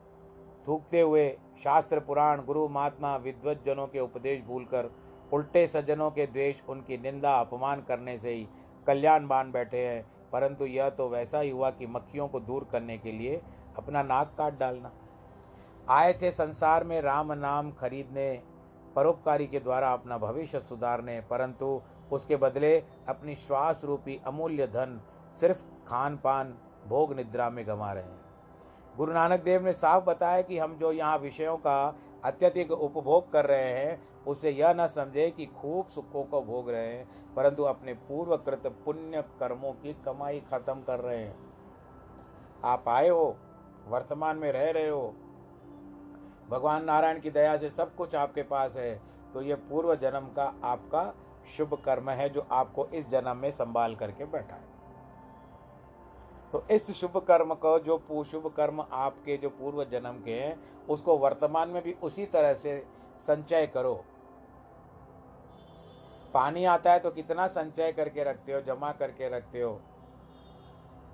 [0.69, 6.61] थूकते हुए शास्त्र, पुराण, गुरु, महात्मा, विद्वत जनों के उपदेश भूलकर उल्टे सज्जनों के द्वेष,
[6.69, 8.49] उनकी निंदा, अपमान करने से ही
[8.87, 12.99] कल्याण बाँध बैठे हैं। परंतु यह तो वैसा ही हुआ कि मक्खियों को दूर करने
[12.99, 13.43] के लिए
[13.77, 14.93] अपना नाक काट डालना।
[15.89, 18.43] आए थे संसार में राम नाम खरीदने,
[18.97, 25.01] परोपकारी के द्वारा अपना भविष्य सुधारने, परंतु उसके बदले अपनी श्वास रूपी अमूल्य धन
[25.41, 26.59] सिर्फ़ खान पान
[26.89, 28.21] भोग निद्रा में गंवा रहे हैं।
[28.97, 31.95] गुरु नानक देव ने साफ़ बताया कि हम जो यहाँ विषयों का
[32.27, 36.87] अत्यधिक उपभोग कर रहे हैं, उसे यह न समझे कि खूब सुखों को भोग रहे
[36.87, 41.37] हैं, परंतु अपने पूर्वकृत पुण्य कर्मों की कमाई खत्म कर रहे हैं।
[42.65, 43.37] आप आए हो,
[43.89, 45.15] वर्तमान में रह रहे हो।
[46.51, 48.95] भगवान नारायण की दया से सब कुछ आपके पास है
[49.35, 51.13] तो ये पूर्व जन्म का आपका
[51.49, 54.76] शुभ कर्म है, जो आपको इस जन्म में संभाल करके बैठा है।
[56.57, 61.17] तो इस शुभ कर्म को, जो शुभ कर्म आपके जो पूर्व जन्म के हैं, उसको
[61.19, 62.87] वर्तमान में भी उसी तरह से
[63.19, 64.05] संचय करो।
[66.35, 69.81] पानी आता है तो कितना संचय करके रखते हो, जमा करके रखते हो?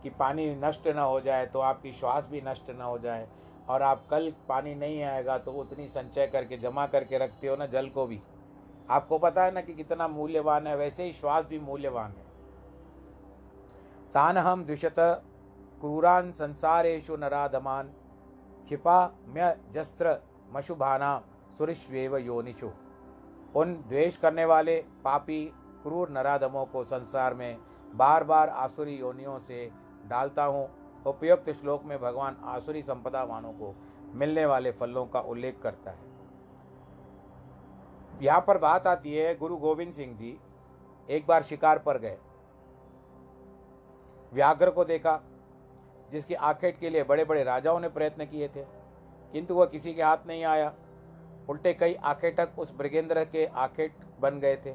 [0.03, 3.29] कि पानी नष्ट ना हो जाए तो आपकी श्वास भी नष्ट ना हो जाए।
[3.69, 7.67] और आप कल पानी नहीं आएगा तो उतनी संचय करके, जमा करके रखते हो ना,
[7.67, 8.21] जल को भी।
[8.91, 12.33] आपको पता है ना कि कितना मूल्यवान है, वैसे ही श्वास भी मूल्यवान है।
[14.15, 15.23] तान हम द्विशत
[15.83, 17.87] क्रूरान संसारेशु नराधमान।
[18.67, 20.15] क्षिपा म्य जस्त्र
[20.53, 21.11] मशुभाना
[21.59, 22.71] सुरिश्वेव योनिषु।
[23.55, 25.45] उन द्वेष करने वाले पापी
[25.83, 27.57] क्रूर नराधमों को संसार में
[27.95, 29.71] बार बार आसुरी योनियों से
[30.09, 30.69] डालता हूँ।
[31.07, 33.75] उपयुक्त श्लोक में भगवान आसुरी संपदा वानों को
[34.15, 36.11] मिलने वाले फलों का उल्लेख करता है।
[38.23, 40.39] यहाँ पर बात आती है गुरु गोविंद सिंह जी,
[41.09, 42.19] एक बार शिकार पर गए।
[44.33, 45.21] व्याघ्र को देखा
[46.13, 48.65] जिसकी आखेट के लिए बड़े बड़े राजाओं ने प्रयत्न किए थे,
[49.33, 50.73] किंतु वह किसी के हाथ नहीं आया।
[51.51, 54.75] उल्टे कई आखेटक उस मृगेंद्र के आखेट बन गए थे।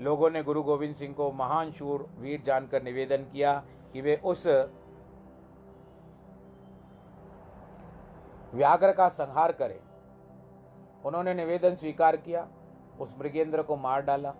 [0.00, 3.52] लोगों ने गुरु गोविंद सिंह को महान शूर वीर जानकर निवेदन किया
[3.92, 4.46] कि वे उस
[8.54, 9.78] व्याघ्र का संहार करें।
[11.04, 12.46] उन्होंने निवेदन स्वीकार किया,
[13.00, 14.34] उस मृगेंद्र को मार डाला।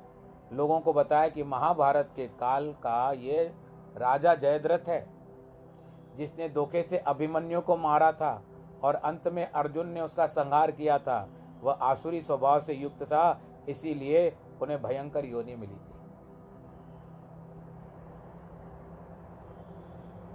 [0.53, 3.45] लोगों को बताया कि महाभारत के काल का ये
[3.97, 5.14] राजा जयद्रथ है।
[6.19, 8.43] जिसने धोखे से अभिमन्यु को मारा था
[8.83, 11.29] और अंत में अर्जुन ने उसका संहार किया था,
[11.63, 14.29] वह आसुरी स्वभाव से युक्त था, इसीलिए
[14.63, 15.93] उन्हें भयंकर योनि मिली थी।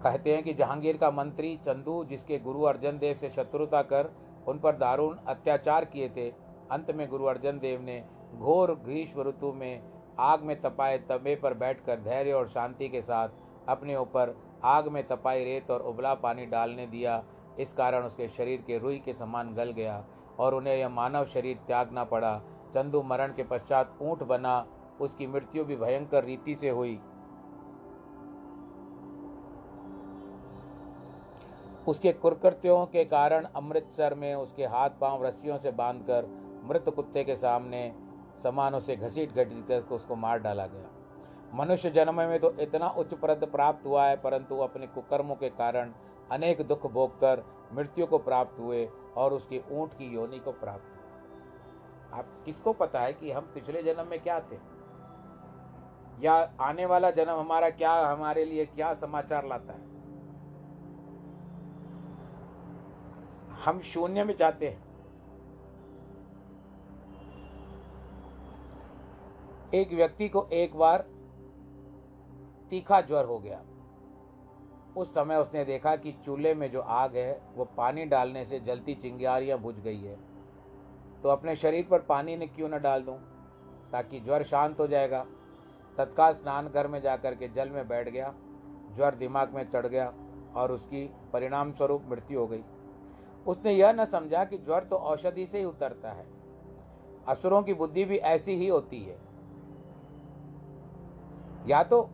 [0.03, 4.11] कहते हैं कि जहांगीर का मंत्री चंदू, जिसके गुरु अर्जन देव से शत्रुता कर
[4.47, 6.29] उन पर दारुण अत्याचार किए थे,
[6.71, 8.03] अंत में गुरु अर्जन देव ने
[8.35, 9.81] घोर ग्रीष्म ऋतु में
[10.19, 13.29] आग में तपाए तबे पर बैठकर धैर्य और शांति के साथ
[13.67, 17.23] अपने ऊपर आग में तपाई रेत और उबला पानी डालने दिया।
[17.59, 20.03] इस कारण उसके शरीर के रुई के समान गल गया
[20.39, 22.37] और उन्हें यह मानव शरीर त्यागना पड़ा।
[22.73, 24.65] चंदू मरण के पश्चात ऊँट बना।
[25.01, 26.99] उसकी मृत्यु भी भयंकर रीति से हुई।
[31.87, 36.27] उसके कुरकृत्यों के कारण अमृतसर में उसके हाथ पाँव रस्सियों से बांधकर
[36.63, 37.91] मृत कुत्ते के सामने
[38.43, 40.89] समान उसे घसीट घसीट कर उसको मार डाला गया।
[41.53, 45.93] मनुष्य जन्म में तो इतना उच्च पद प्राप्त हुआ है, परंतु अपने कुकर्मों के कारण
[46.31, 48.85] अनेक दुख भोग कर मृत्यु को प्राप्त हुए
[49.17, 53.83] और उसकी ऊँट की योनि को प्राप्त हुए। आप किसको पता है कि हम पिछले
[53.83, 54.57] जन्म में क्या थे?
[56.21, 59.87] या आने वाला जन्म हमारा क्या, हमारे लिए क्या समाचार लाता है?
[63.65, 64.87] हम शून्य में जाते हैं।
[69.73, 71.05] एक व्यक्ति को एक बार
[72.69, 73.63] तीखा ज्वर हो गया।
[74.97, 78.95] उस समय उसने देखा कि चूल्हे में जो आग है, वो पानी डालने से जलती
[78.95, 80.17] चिंगारियाँ बुझ गई है।
[81.23, 83.17] तो अपने शरीर पर पानी ने क्यों न डाल दूँ,
[83.91, 85.25] ताकि ज्वर शांत हो जाएगा।
[85.97, 88.33] तत्काल स्नान घर में जाकर के जल में बैठ गया,
[88.95, 90.13] ज्वर दिमाग में चढ़ गया
[90.55, 92.63] और उसकी परिणाम स्वरूप मृत्यु हो गई।
[93.47, 96.25] उसने यह न समझा कि ज्वर तो औषधि से ही उतरता है।
[97.27, 99.19] असुरों की बुद्धि भी ऐसी ही होती है।
[101.67, 102.09] या तो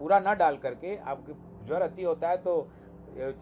[0.00, 1.32] पूरा ना डाल करके आपके
[1.66, 2.68] ज्वर अति होता है तो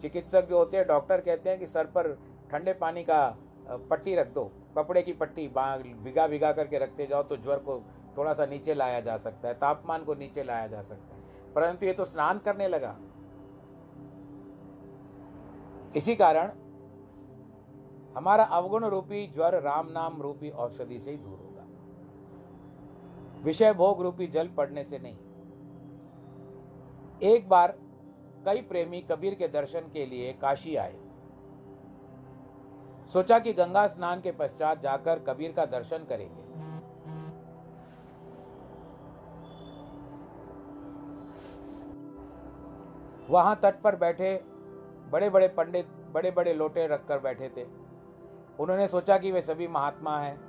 [0.01, 2.11] चिकित्सक जो होते हैं, डॉक्टर कहते हैं कि सर पर
[2.51, 3.37] ठंडे पानी का
[3.89, 4.43] पट्टी रख दो,
[4.77, 5.47] कपड़े की पट्टी
[6.03, 7.81] भिगा भिगा करके रखते जाओ तो ज्वर को
[8.17, 11.85] थोड़ा सा नीचे लाया जा सकता है, तापमान को नीचे लाया जा सकता है। परंतु
[11.85, 12.95] ये तो स्नान करने लगा।
[15.95, 16.51] इसी कारण
[18.17, 21.65] हमारा अवगुण रूपी ज्वर राम नाम रूपी औषधि से ही दूर होगा।
[23.43, 25.17] विषय भोग रूपी जल पड़ने से नहीं।
[27.23, 27.73] एक बार
[28.45, 30.95] कई प्रेमी कबीर के दर्शन के लिए काशी आए।
[33.13, 36.47] सोचा कि गंगा स्नान के पश्चात जाकर कबीर का दर्शन करेंगे।
[43.29, 44.35] वहाँ तट पर बैठे
[45.09, 47.65] बड़े बड़े पंडित बड़े बड़े लोटे रखकर बैठे थे।
[48.59, 50.39] उन्होंने सोचा कि वे सभी महात्मा हैं।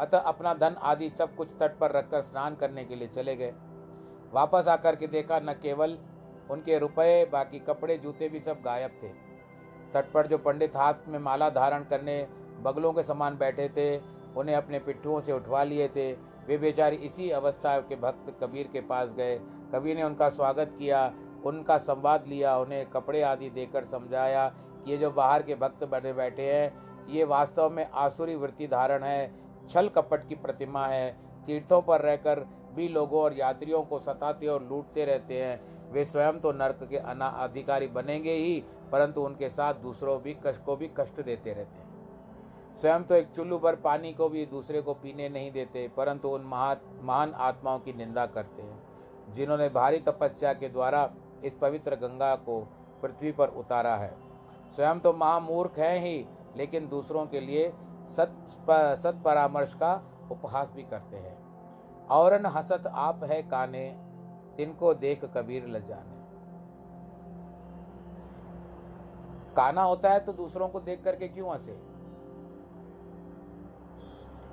[0.00, 3.54] अतः अपना धन आदि सब कुछ तट पर रखकर स्नान करने के लिए चले गए।
[4.34, 5.98] वापस आकर के देखा न केवल
[6.50, 9.08] उनके रुपए, बाकी कपड़े, जूते भी सब गायब थे।
[9.92, 12.26] तट पर जो पंडित हाथ में माला धारण करने
[12.62, 13.96] बगलों के समान बैठे थे,
[14.36, 16.12] उन्हें अपने पिट्ठुओं से उठवा लिए थे।
[16.46, 19.38] वे बेचारे इसी अवस्था के भक्त कबीर के पास गए।
[19.74, 21.12] कबीर ने उनका स्वागत किया,
[21.46, 26.12] उनका संवाद लिया, उन्हें कपड़े आदि देकर समझाया कि ये जो बाहर के भक्त बने
[26.12, 29.32] बैठे हैं, ये वास्तव में आसुरी वृत्ति धारण है,
[29.68, 31.10] छल कपट की प्रतिमा है।
[31.46, 36.38] तीर्थों पर रहकर भी लोगों और यात्रियों को सताते और लूटते रहते हैं। वे स्वयं
[36.40, 40.90] तो नर्क के अना अधिकारी बनेंगे ही, परंतु उनके साथ दूसरों भी कष्ट को भी
[40.96, 41.92] कष्ट देते रहते हैं।
[42.76, 46.44] स्वयं तो एक चुल्लू पर पानी को भी दूसरे को पीने नहीं देते, परंतु उन
[46.44, 48.82] महा महान आत्माओं की निंदा करते हैं,
[49.34, 51.10] जिन्होंने भारी तपस्या के द्वारा
[51.44, 52.60] इस पवित्र गंगा को
[53.02, 54.12] पृथ्वी पर उतारा है।
[54.76, 56.24] स्वयं तो महामूर्ख हैं ही,
[56.56, 57.72] लेकिन दूसरों के लिए
[58.08, 58.34] सत
[58.98, 59.94] सत परामर्श का
[60.30, 61.33] उपहास भी करते हैं।
[62.10, 63.88] औरन हसत आप है काने,
[64.56, 66.12] तिनको देख कबीर ल जाने।
[69.56, 71.72] काना होता है तो दूसरों को देख करके क्यों हंसे?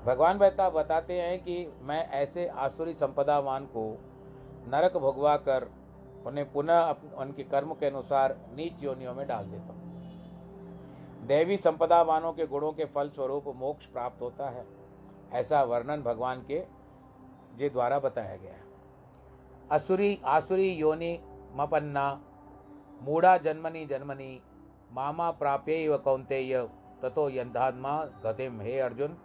[0.06, 3.86] भगवान बता, बताते हैं कि मैं ऐसे आसुरी संपदावान को
[4.68, 5.70] नरक भोगवा कर
[6.26, 12.48] उन्हें पुनः उनके कर्म के अनुसार नीच योनियों में डाल देता हूँ। देवी संपदावानों के
[12.48, 14.66] गुणों के फल स्वरूप मोक्ष प्राप्त होता है,
[15.32, 16.60] ऐसा वर्णन भगवान के
[17.58, 18.64] जे द्वारा बताया गया है।
[19.72, 21.20] असुरी, आसुरी योनि
[21.56, 22.22] मपन्ना,
[23.02, 24.42] मूढ़ा जन्मनी जन्मनी,
[24.92, 26.68] मामा प्राप्य व कौंतेय
[27.04, 29.18] तथो यंधात्मा गतिम हे अर्जुन,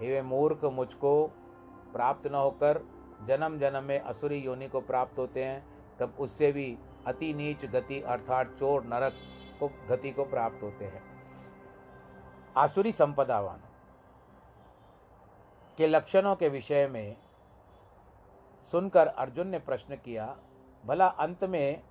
[0.00, 1.26] हे वे मूर्ख मुझको
[1.92, 2.80] प्राप्त न होकर
[3.28, 5.64] जन्म जन्म में असुरी योनि को प्राप्त होते हैं,
[5.98, 9.12] तब उससे भी अति नीच गति अर्थात चोर नरक
[9.60, 11.02] को गति को प्राप्त होते हैं।
[12.56, 13.60] आसुरी संपदावान,
[15.78, 17.16] के लक्षणों के विषय में
[18.70, 20.36] सुनकर अर्जुन ने प्रश्न किया,
[20.86, 21.82] भला अंत में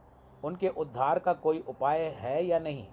[0.44, 2.88] उनके उद्धार का कोई उपाय है या नहीं?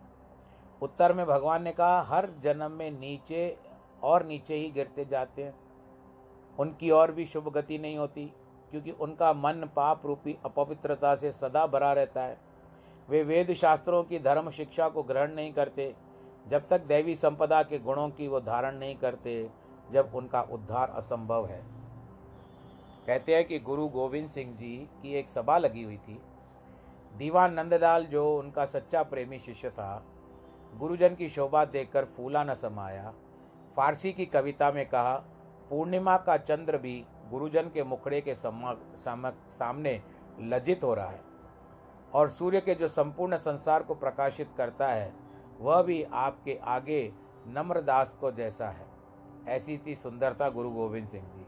[0.83, 3.57] उत्तर में भगवान ने कहा, हर जन्म में नीचे
[4.03, 5.55] और नीचे ही गिरते जाते हैं।
[6.59, 8.33] उनकी और भी शुभ गति नहीं होती,
[8.71, 12.39] क्योंकि उनका मन पाप रूपी अपवित्रता से सदा भरा रहता है।
[13.09, 15.95] वे वेद शास्त्रों की धर्म शिक्षा को ग्रहण नहीं करते,
[16.49, 19.51] जब तक दैवी संपदा के गुणों की वो धारण नहीं करते,
[19.93, 21.78] जब उनका उद्धार असंभव है।
[23.09, 26.21] कहते हैं कि गुरु गोविंद सिंह जी की एक सभा लगी हुई थी।
[27.17, 30.05] दीवान नंदलाल जो उनका सच्चा प्रेमी शिष्य था,
[30.77, 33.15] गुरुजन की शोभा देखकर फूला न समाया।
[33.77, 35.17] फारसी की कविता में कहा,
[35.71, 40.01] पूर्णिमा का चंद्र भी गुरुजन के मुखड़े के समक, सामने
[40.41, 41.21] लज्जित हो रहा है
[42.15, 45.13] और सूर्य के जो संपूर्ण संसार को प्रकाशित करता है,
[45.61, 47.13] वह भी आपके आगे
[47.47, 48.87] नम्रदास को जैसा है।
[49.49, 51.47] ऐसी थी सुंदरता गुरु गोविंद सिंह जी।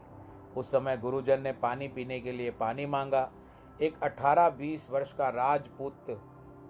[0.57, 3.31] उस समय गुरुजन ने पानी पीने के लिए पानी मांगा।
[3.81, 6.21] एक 18-20 वर्ष का राजपूत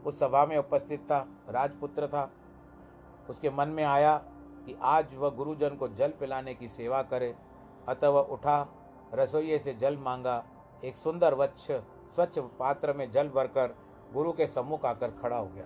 [0.06, 2.32] उस सभा में उपस्थित था, राजपुत्र था।
[3.30, 4.18] उसके मन में आया
[4.66, 7.36] कि आज वह गुरुजन को जल पिलाने की सेवा करे।
[7.88, 8.68] अतः वह उठा,
[9.14, 10.44] रसोइये से जल मांगा।
[10.86, 11.72] एक सुंदर वच्छ
[12.16, 13.76] स्वच्छ पात्र में जल भरकर
[14.14, 15.66] गुरु के सम्मुख आकर खड़ा हो गया।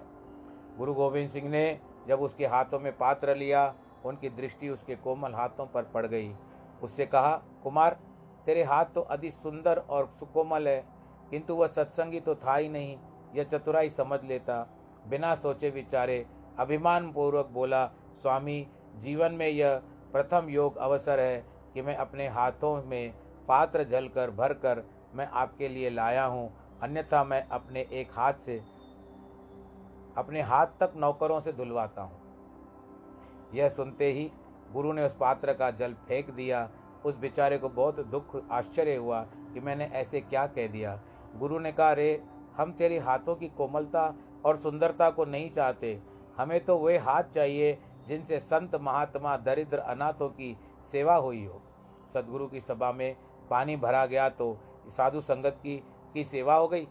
[0.78, 3.76] गुरु गोविंद सिंह ने जब उसके हाथों में पात्र लिया,
[4.06, 6.36] उनकी दृष्टि उसके कोमल हाथों पर पड़ गई।
[6.84, 8.00] उससे कहा, कुमार
[8.46, 10.84] तेरे हाथ तो अति सुंदर और सुकोमल है,
[11.32, 12.98] किंतु वह सत्संगी तो था ही नहीं,
[13.36, 14.62] यह चतुराई समझ लेता।
[15.08, 16.26] बिना सोचे विचारे
[16.60, 17.86] अभिमान पूर्वक बोला,
[18.22, 19.82] स्वामी, जीवन में यह
[20.14, 23.14] प्रथम योग अवसर है कि मैं अपने हाथों में
[23.48, 24.84] पात्र जल कर भर कर
[25.16, 26.50] मैं आपके लिए लाया हूँ।
[26.84, 28.58] अन्यथा मैं अपने एक हाथ से,
[30.18, 32.24] अपने हाथ तक नौकरों से धुलवाता हूँ।
[33.54, 34.30] यह सुनते ही
[34.72, 36.68] गुरु ने उस पात्र का जल फेंक दिया
[37.06, 39.22] उस बेचारे को बहुत दुख, आश्चर्य हुआ
[39.54, 41.00] कि मैंने ऐसे क्या कह दिया।
[41.36, 42.22] गुरु ने कहा, रे,
[42.58, 44.14] हम तेरे हाथों की कोमलता
[44.46, 46.00] और सुंदरता को नहीं चाहते।
[46.38, 50.58] हमें तो वे हाथ चाहिए जिनसे संत महात्मा दरिद्र अनाथों की
[50.92, 51.62] सेवा हुई हो।
[52.14, 53.16] सदगुरु की सभा में
[53.50, 55.76] पानी भरा गया तो साधु संगत की
[56.14, 56.88] की सेवा हो गई।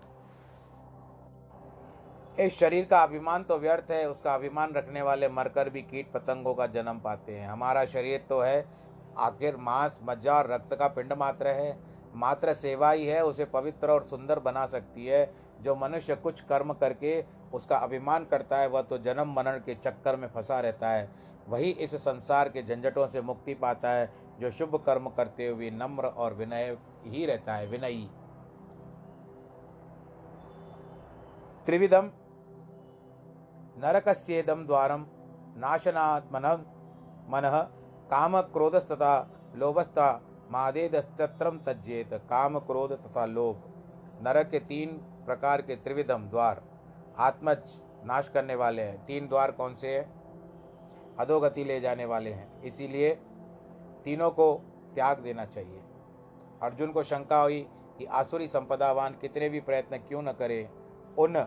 [2.41, 6.55] इस शरीर का अभिमान तो व्यर्थ है, उसका अभिमान रखने वाले मरकर भी कीट पतंगों
[6.55, 8.65] का जन्म पाते हैं। हमारा शरीर तो है
[9.19, 11.79] आखिर मांस, मज्जा और रक्त का पिंड मात्र है।
[12.15, 16.73] मात्र सेवा ही है, उसे पवित्र और सुंदर बना सकती है। जो मनुष्य कुछ कर्म
[16.73, 17.25] करके
[17.55, 21.11] उसका अभिमान करता है, वह तो जन्म मरण के चक्कर में फंसा रहता है।
[21.49, 26.07] वही इस संसार के झंझटों से मुक्ति पाता है, जो शुभ कर्म करते हुए नम्र
[26.07, 28.11] और विनय ही रहता है, विनयी।
[31.67, 32.11] त्रिविधम
[33.79, 35.07] नरकस्येदम द्वारम
[35.57, 36.47] नाशनात्मन,
[37.29, 37.71] मन
[38.15, 39.15] काम क्रोधस्तथा
[39.57, 40.09] लोभस्था
[40.51, 43.63] मादेदस्तत्रम तज्जेत। काम क्रोध तथा लोभ।
[44.23, 44.93] नरक के तीन
[45.27, 46.63] प्रकार के त्रिविधम द्वार।
[47.19, 51.17] आत्मज नाश करने वाले हैं। तीन द्वार कौन से हैं?
[51.17, 53.15] अधोगति ले जाने वाले हैं। इसीलिए
[54.05, 54.55] तीनों को
[54.95, 55.83] त्याग देना चाहिए।
[56.63, 57.61] अर्जुन को शंका हुई
[57.99, 60.71] कि आसुरी संपदावान कितने भी प्रयत्न क्यों न करे,
[61.19, 61.43] उन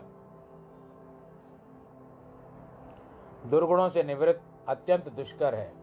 [3.46, 5.77] दुर्गुणों से निवृत्त अत्यंत दुष्कर है।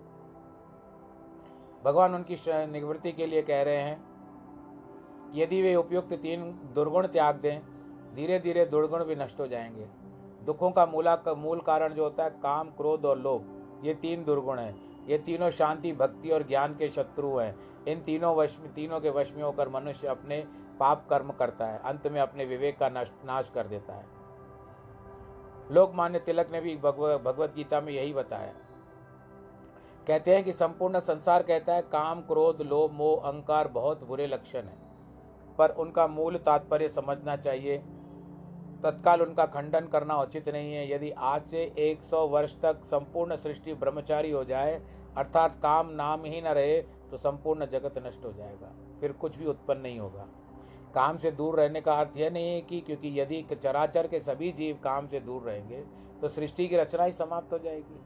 [1.84, 3.96] भगवान उनकी निवृत्ति के लिए कह रहे हैं,
[5.34, 7.60] यदि वे उपयुक्त तीन दुर्गुण त्याग दें
[8.14, 9.86] धीरे धीरे दुर्गुण भी नष्ट हो जाएँगे।
[10.44, 14.24] दुखों का मूला का मूल कारण जो होता है, काम, क्रोध और लोभ, ये तीन
[14.24, 18.72] दुर्गुण हैं। ये तीनों शांति, भक्ति और ज्ञान के शत्रु हैं। इन तीनों वश में
[18.74, 20.44] तीनों के वश में होकर मनुष्य अपने
[20.80, 24.06] पाप कर्म करता है, अंत में अपने विवेक का नाश कर देता है।
[25.70, 28.52] लोकमान्य तिलक ने भी भगवत गीता में यही बताया।
[30.08, 34.62] कहते हैं कि संपूर्ण संसार कहता है, काम, क्रोध, लोभ, मोह, अहंकार बहुत बुरे लक्षण
[34.62, 34.82] हैं।
[35.58, 37.78] पर उनका मूल तात्पर्य समझना चाहिए।
[38.82, 43.74] तत्काल उनका खंडन करना उचित नहीं है। यदि आज से 100 वर्ष तक संपूर्ण सृष्टि
[43.74, 44.80] ब्रह्मचारी हो जाए,
[45.16, 49.46] अर्थात काम नाम ही न रहे तो संपूर्ण जगत नष्ट हो जाएगा। फिर कुछ भी
[49.46, 50.26] उत्पन्न नहीं होगा।
[50.94, 54.52] काम से दूर रहने का अर्थ यह नहीं है कि क्योंकि यदि चराचर के सभी
[54.52, 55.80] जीव काम से दूर रहेंगे
[56.20, 58.00] तो सृष्टि की रचना ही समाप्त हो जाएगी।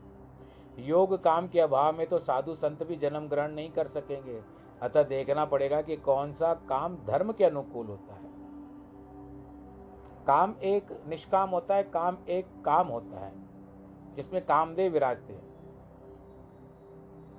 [0.79, 4.41] योग काम के अभाव में तो साधु संत भी जन्म ग्रहण नहीं कर सकेंगे।
[4.83, 8.27] अतः देखना पड़ेगा कि कौन सा काम धर्म के अनुकूल होता है।
[10.27, 13.33] काम एक निष्काम होता है, काम एक काम होता है,
[14.17, 15.47] जिसमें कामदेव विराजते हैं।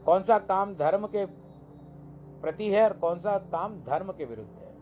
[0.05, 1.25] कौन सा काम धर्म के
[2.41, 4.73] प्रति है और कौन सा काम धर्म के विरुद्ध है।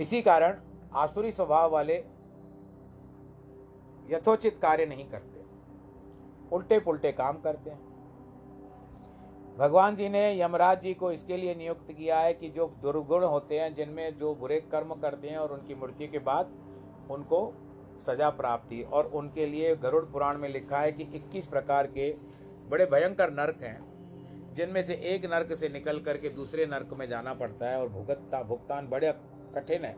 [0.00, 0.60] इसी कारण
[0.94, 2.04] आसुरी स्वभाव वाले
[4.10, 5.35] यथोचित कार्य नहीं करते।
[6.52, 7.84] उल्टे पुल्टे काम करते हैं।
[9.58, 13.58] भगवान जी ने यमराज जी को इसके लिए नियुक्त किया है कि जो दुर्गुण होते
[13.60, 16.50] हैं, जिनमें जो बुरे कर्म करते हैं और उनकी मृत्यु के बाद
[17.10, 17.40] उनको
[18.06, 22.10] सजा प्राप्ति। और उनके लिए गरुड़ पुराण में लिखा है कि 21 प्रकार के
[22.68, 27.34] बड़े भयंकर नरक हैं, जिनमें से एक नरक से निकल करके दूसरे नरक में जाना
[27.34, 29.12] पड़ता है और भुगतता भुगतान बड़े
[29.54, 29.96] कठिन है।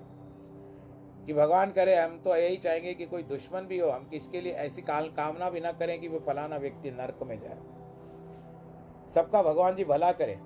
[1.27, 4.53] कि भगवान करे हम तो यही चाहेंगे कि कोई दुश्मन भी हो हम किसके लिए
[4.53, 7.59] ऐसी काल कामना भी ना करें कि वो फलाना व्यक्ति नरक में जाए।
[9.11, 10.39] सबका भगवान जी भला करे।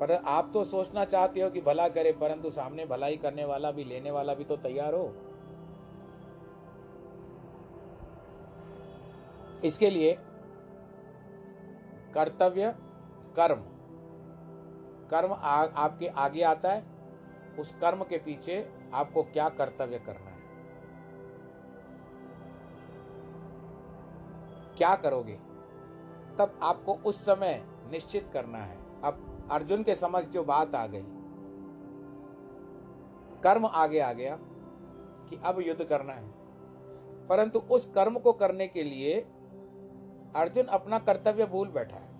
[0.00, 3.84] पर आप तो सोचना चाहते हो कि भला करे परंतु सामने भलाई करने वाला भी
[3.84, 5.14] लेने वाला भी तो तैयार हो।
[9.64, 10.16] इसके लिए
[12.14, 12.74] कर्तव्य
[13.36, 13.62] कर्म।
[15.10, 16.84] कर्म आ, आपके आगे आता है
[17.58, 20.42] उस कर्म के पीछे आपको क्या कर्तव्य करना है?
[24.76, 25.36] क्या करोगे?
[26.38, 31.04] तब आपको उस समय निश्चित करना है। अब अर्जुन के समझ जो बात आ गई,
[33.42, 34.38] कर्म आगे आ गया
[35.30, 36.32] कि अब युद्ध करना है।
[37.28, 39.20] परंतु उस कर्म को करने के लिए
[40.36, 42.12] अर्जुन अपना कर्तव्य भूल बैठा है।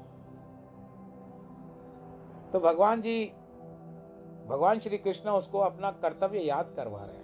[2.50, 3.32] तो भगवान जी
[4.46, 7.22] भगवान श्री कृष्ण उसको अपना कर्तव्य याद करवा रहे हैं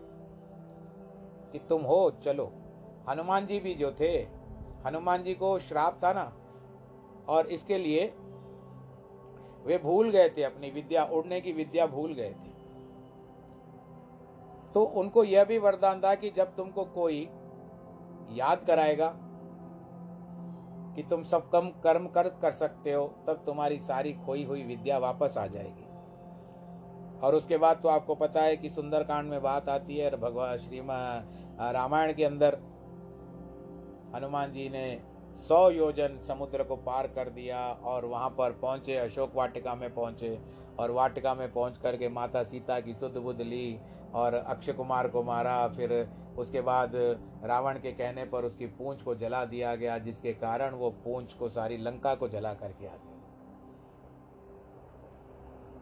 [1.52, 2.52] कि तुम हो, चलो।
[3.08, 4.12] हनुमान जी भी जो थे,
[4.86, 6.32] हनुमान जी को श्राप था ना,
[7.28, 8.06] और इसके लिए
[9.64, 12.48] वे भूल गए थे, अपनी विद्या, उड़ने की विद्या भूल गए थे।
[14.74, 17.28] तो उनको यह भी वरदान था कि जब तुमको कोई
[18.30, 19.12] याद कराएगा
[20.96, 24.98] कि तुम सब कम कर्म कर कर सकते हो, तब तुम्हारी सारी खोई हुई विद्या
[24.98, 25.87] वापस आ जाएगी।
[27.22, 30.98] और उसके बाद तो आपको पता है कि सुंदरकांड में बात आती है भगवान श्रीमा
[31.72, 32.58] रामायण के अंदर
[34.14, 35.00] हनुमान जी ने
[35.38, 40.38] सौ योजन समुद्र को पार कर दिया और वहाँ पर पहुँचे, अशोक वाटिका में पहुँचे
[40.78, 43.78] और वाटिका में पहुँच करके माता सीता की शुद्ध बुद्ध ली
[44.14, 45.92] और अक्षय कुमार को मारा। फिर
[46.38, 46.92] उसके बाद
[47.44, 51.48] रावण के कहने पर उसकी पूंछ को जला दिया गया, जिसके कारण वो पूंछ को
[51.48, 53.07] सारी लंका को जला करके आ गया।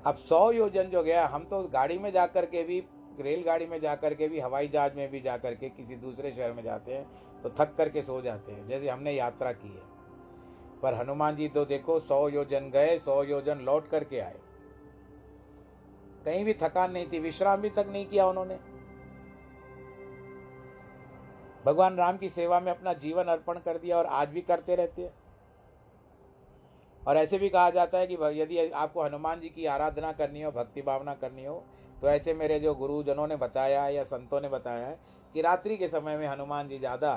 [0.07, 2.79] अब सौ योजन जो गया, हम तो गाड़ी में जा कर के भी,
[3.21, 6.33] रेलगाड़ी में जा कर के भी, हवाई जहाज़ में भी जा कर के किसी दूसरे
[6.33, 9.83] शहर में जाते हैं तो थक करके सो जाते हैं, जैसे हमने यात्रा की है।
[10.83, 14.39] पर हनुमान जी तो देखो, सौ योजन गए, सौ योजन लौट करके आए।
[16.25, 18.59] कहीं भी थकान नहीं थी, विश्राम भी तक नहीं किया उन्होंने।
[21.67, 25.03] भगवान राम की सेवा में अपना जीवन अर्पण कर दिया और आज भी करते रहते
[25.03, 25.15] हैं।
[27.07, 30.51] और ऐसे भी कहा जाता है कि यदि आपको हनुमान जी की आराधना करनी हो,
[30.53, 31.63] भक्ति भावना करनी हो
[32.01, 34.99] तो ऐसे मेरे जो गुरुजनों ने बताया है या संतों ने बताया है
[35.35, 37.13] कि रात्रि के समय में हनुमान जी ज़्यादा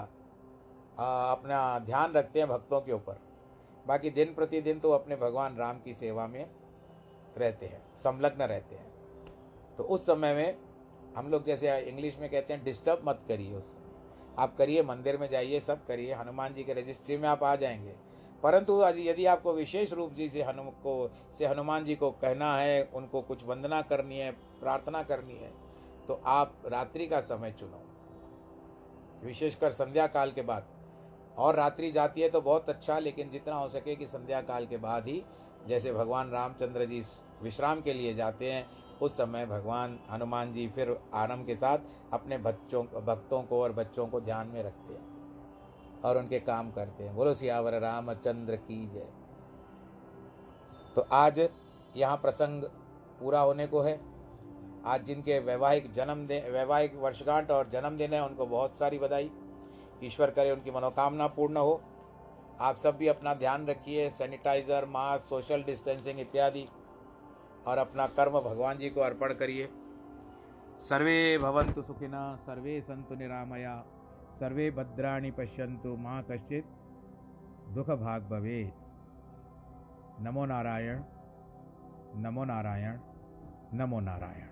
[1.00, 3.20] अपना ध्यान रखते हैं भक्तों के ऊपर।
[3.88, 6.46] बाकी दिन प्रतिदिन तो अपने भगवान राम की सेवा में
[7.38, 8.88] रहते हैं, संलग्न रहते हैं।
[9.78, 10.58] तो उस समय में
[11.16, 13.88] हम लोग जैसे इंग्लिश में कहते हैं, डिस्टर्ब मत करिए उस समय।
[14.38, 17.96] आप करिए, मंदिर में जाइए, सब करिए, हनुमान जी के रजिस्ट्री में आप आ जाएँगे।
[18.44, 22.84] परंतु यदि आपको विशेष रूप जी से हनु को, से हनुमान जी को कहना है,
[22.94, 25.52] उनको कुछ वंदना करनी है, प्रार्थना करनी है
[26.08, 27.84] तो आप रात्रि का समय चुनो।
[29.24, 30.68] विशेषकर संध्या काल के बाद।
[31.38, 34.78] और रात्रि जाती है तो बहुत अच्छा लेकिन जितना हो सके कि संध्या काल के
[34.78, 35.24] बाद ही,
[35.68, 37.04] जैसे भगवान रामचंद्र जी
[37.44, 38.66] विश्राम के लिए जाते हैं,
[39.02, 41.78] उस समय भगवान हनुमान जी फिर आराम के साथ
[42.14, 45.09] अपने बच्चों, भक्तों को और बच्चों को ध्यान में रखते हैं।
[46.06, 49.08] और उनके काम करते हैं। बोलो, सियावर रामचंद्र की जय।
[50.96, 51.50] तो आज
[51.98, 52.64] यहाँ प्रसंग
[53.20, 54.00] पूरा होने को है।
[54.86, 59.32] आज जिनके वैवाहिक जन्मदिन वैवाहिक वर्षगांठ और जन्मदिन है, उनको बहुत सारी बधाई।
[60.04, 61.82] ईश्वर करे उनकी मनोकामना पूर्ण हो।
[62.62, 66.68] आप सब भी अपना ध्यान रखिए, सैनिटाइज़र, मास्क, सोशल डिस्टेंसिंग इत्यादि,
[67.68, 69.70] और अपना कर्म भगवान जी को अर्पण करिए।
[70.80, 73.84] सर्वे भवन्तु सुखिना, सर्वे संतु निरामया।
[74.40, 76.66] सर्वे भद्राणि पश्यन्तु माँ कश्चित्
[77.76, 78.60] दुखभाग भवेत्। भवे
[80.24, 81.02] नमो नारायण
[82.24, 83.00] नमो नारायण
[83.74, 84.49] नमो नारायण।